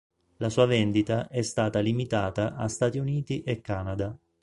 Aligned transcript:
La 0.37 0.49
sua 0.49 0.65
vendita 0.65 1.27
è 1.27 1.43
stata 1.43 1.77
limitata 1.79 2.55
a 2.55 2.67
Stati 2.67 2.97
Uniti 2.97 3.43
e 3.43 3.61
Canada. 3.61 4.17